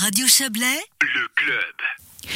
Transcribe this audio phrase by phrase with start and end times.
[0.00, 2.32] Radio Chablais, le club.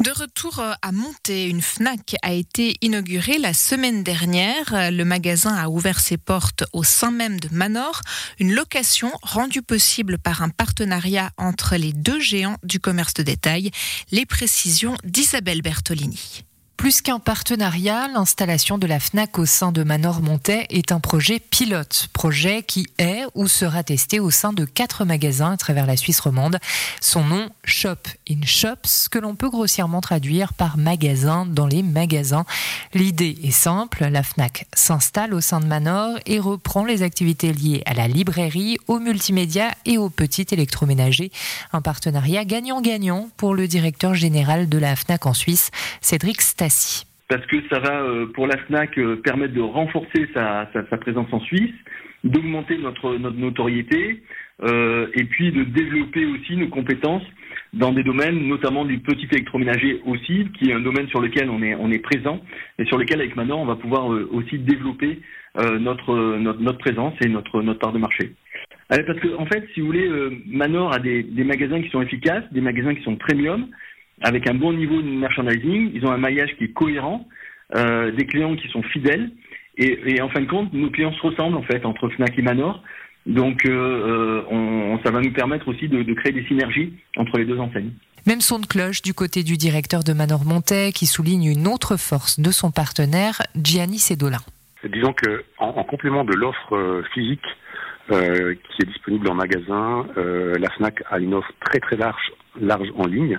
[0.00, 4.90] De retour euh, à Monté, une FNAC a été inaugurée la semaine dernière.
[4.92, 8.02] Le magasin a ouvert ses portes au sein même de Manor,
[8.38, 13.70] une location rendue possible par un partenariat entre les deux géants du commerce de détail.
[14.12, 16.44] Les précisions d'Isabelle Bertolini.
[16.78, 21.40] Plus qu'un partenariat, l'installation de la FNAC au sein de Manor Montais est un projet
[21.40, 25.96] pilote, projet qui est ou sera testé au sein de quatre magasins à travers la
[25.96, 26.60] Suisse romande.
[27.00, 27.96] Son nom, Shop
[28.30, 32.44] in Shops, que l'on peut grossièrement traduire par magasin dans les magasins.
[32.94, 37.82] L'idée est simple, la FNAC s'installe au sein de Manor et reprend les activités liées
[37.86, 41.32] à la librairie, au multimédia et au petit électroménager.
[41.72, 46.40] Un partenariat gagnant-gagnant pour le directeur général de la FNAC en Suisse, Cédric
[47.28, 50.66] Parce que ça va, euh, pour la FNAC, euh, permettre de renforcer sa,
[50.98, 51.74] présence en Suisse,
[52.24, 54.22] d'augmenter notre, notoriété,
[54.62, 57.22] euh, et puis de développer aussi nos compétences
[57.74, 61.62] dans des domaines, notamment du petit électroménager aussi, qui est un domaine sur lequel on
[61.62, 62.40] est, présent,
[62.78, 65.20] et sur lequel, avec Manor, on va pouvoir aussi développer
[65.54, 68.32] notre, présence et notre, part de marché.
[68.88, 70.08] Parce que, en fait, si vous voulez,
[70.46, 73.68] Manor a des magasins qui sont efficaces, des magasins qui sont premium,
[74.22, 75.92] avec un bon niveau de merchandising.
[75.94, 77.26] Ils ont un maillage qui est cohérent,
[77.76, 79.30] euh, des clients qui sont fidèles.
[79.80, 82.82] Et, en fin de compte, nos clients se ressemblent en fait entre Fnac et Manor.
[83.26, 87.60] Donc, euh, euh, ça va nous permettre aussi de, créer des synergies entre les deux
[87.60, 87.92] enseignes.
[88.26, 91.96] Même son de cloche du côté du directeur de Manor Montet qui souligne une autre
[91.96, 94.40] force de son partenaire, Gianni Sedolin.
[94.82, 97.46] Disons que en, complément de l'offre physique
[98.08, 103.06] qui est disponible en magasin, la Fnac a une offre très très large, large en
[103.06, 103.38] ligne.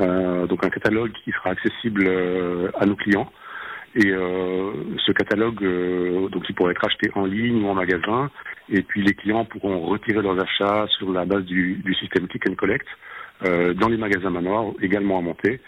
[0.00, 3.30] Euh, donc un catalogue qui sera accessible euh, à nos clients.
[3.96, 4.72] Et euh,
[5.04, 5.60] ce catalogue,
[6.30, 8.30] donc il pourra être acheté en ligne ou en magasin.
[8.68, 12.48] Et puis les clients pourront retirer leurs achats sur la base du, du système Click
[12.48, 12.86] and Collect
[13.42, 15.60] dans les magasins manoirs, également à monter.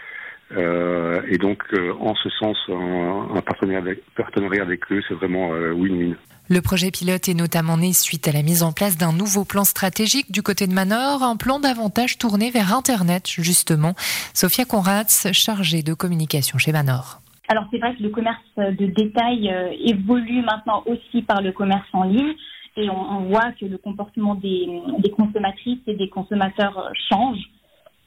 [0.56, 1.64] et donc,
[1.98, 6.14] en ce sens, un, partenariat, avec, partenariat avec eux, c'est vraiment win-win.
[6.52, 9.64] Le projet pilote est notamment né suite à la mise en place d'un nouveau plan
[9.64, 13.94] stratégique du côté de Manor, un plan davantage tourné vers Internet, justement.
[14.34, 17.22] Sophia Conrads, chargée de communication chez Manor.
[17.48, 21.88] Alors c'est vrai que le commerce de détail euh, évolue maintenant aussi par le commerce
[21.94, 22.34] en ligne
[22.76, 24.66] et on, voit que le comportement des,
[24.98, 27.38] des consommatrices et des consommateurs change.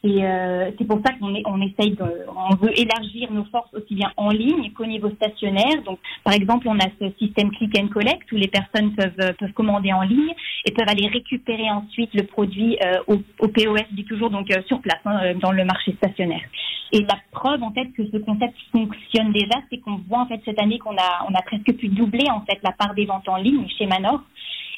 [0.05, 2.03] Euh, c'est pour ça qu'on on essaye de,
[2.35, 5.81] on veut élargir nos forces aussi bien en ligne qu'au niveau stationnaire.
[5.83, 9.53] Donc, par exemple, on a ce système click and collect où les personnes peuvent, peuvent
[9.53, 10.33] commander en ligne
[10.65, 14.79] et peuvent aller récupérer ensuite le produit euh, au, POS, dit toujours donc euh, sur
[14.81, 16.43] place hein, dans le marché stationnaire.
[16.91, 20.39] Et la preuve en fait que ce concept fonctionne déjà, c'est qu'on voit en fait
[20.45, 23.27] cette année qu'on a on a presque pu doubler en fait la part des ventes
[23.27, 24.21] en ligne chez Manor.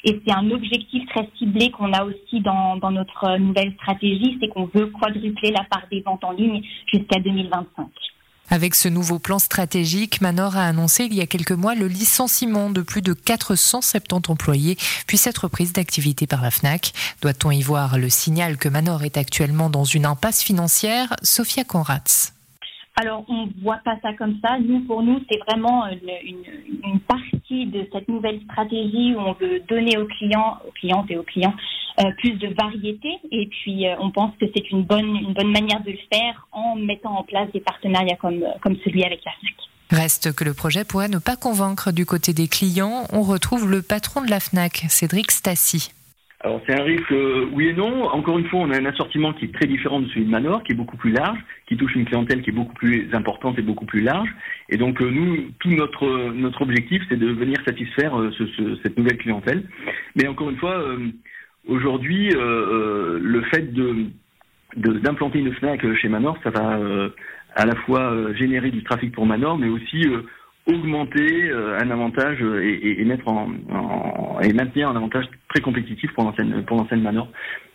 [0.04, 4.48] Et c'est un objectif très ciblé qu'on a aussi dans, dans notre nouvelle stratégie, c'est
[4.48, 7.86] qu'on veut quadrupler la part des ventes en ligne jusqu'à 2025.
[8.50, 12.70] Avec ce nouveau plan stratégique, Manor a annoncé il y a quelques mois le licenciement
[12.70, 14.76] de plus de 470 employés,
[15.06, 16.92] puis cette reprise d'activité par la FNAC.
[17.20, 21.14] Doit-on y voir le signal que Manor est actuellement dans une impasse financière?
[21.22, 22.32] Sophia Conrads.
[22.96, 24.58] Alors, on ne voit pas ça comme ça.
[24.58, 26.40] Nous, pour nous, c'est vraiment une,
[26.84, 31.16] une, partie de cette nouvelle stratégie où on veut donner aux clients, aux clientes et
[31.16, 31.54] aux clients
[32.00, 33.08] euh, plus de variété.
[33.32, 36.46] Et puis, euh, on pense que c'est une bonne, une bonne manière de le faire
[36.52, 39.54] en mettant en place des partenariats comme, comme celui avec la FNAC.
[39.90, 43.04] Reste que le projet pourrait ne pas convaincre du côté des clients.
[43.12, 45.92] On retrouve le patron de la FNAC, Cédric Stassi.
[46.40, 48.04] Alors c'est un risque, euh, oui et non.
[48.04, 50.62] Encore une fois, on a un assortiment qui est très différent de celui de Manor,
[50.62, 53.62] qui est beaucoup plus large, qui touche une clientèle qui est beaucoup plus importante et
[53.62, 54.28] beaucoup plus large.
[54.68, 58.98] Et donc euh, nous, tout notre notre objectif, c'est de venir satisfaire euh, ce, cette
[58.98, 59.64] nouvelle clientèle.
[60.14, 60.84] Mais encore une fois,
[61.66, 64.06] aujourd'hui, le fait de
[64.76, 66.78] d'implanter une Fnac chez Manor, ça va
[67.54, 70.04] à la fois générer du trafic pour Manor, mais aussi
[70.66, 76.24] augmenter un avantage et, et mettre en, en, et maintenir un avantage très compétitif pour
[76.24, 77.28] l'ancienne pour l'ancienne Manor.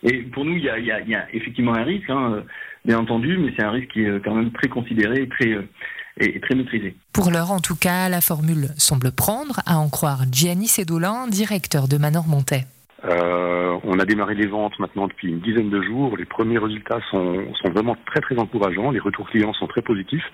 [0.04, 2.44] Et pour nous, il y a, y a, y a effectivement un risque, hein,
[2.84, 5.58] bien entendu, mais c'est un risque qui est quand même très considéré et très
[6.18, 6.94] et très maîtrisé.
[7.12, 11.88] Pour l'heure, en tout cas, la formule semble prendre, à en croire Gianni Sedolin, directeur
[11.88, 12.64] de Manor Montet.
[13.04, 16.16] Euh, on a démarré les ventes maintenant depuis une dizaine de jours.
[16.16, 18.90] Les premiers résultats sont, sont vraiment très très encourageants.
[18.90, 20.24] Les retours clients sont très positifs.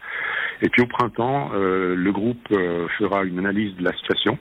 [0.63, 4.39] Et puis au printemps, euh, le groupe euh, fera une analyse de la situation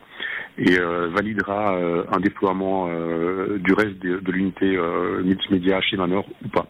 [0.57, 1.77] et euh, validera
[2.12, 4.77] un déploiement du reste de, de l'unité
[5.24, 6.68] multimédia chez Manor ou pas.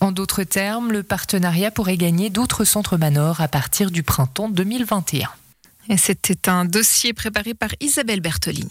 [0.00, 5.28] En d'autres termes, le partenariat pourrait gagner d'autres centres Manor à partir du printemps 2021.
[5.96, 8.68] C'était un dossier préparé par Isabelle Bertolini.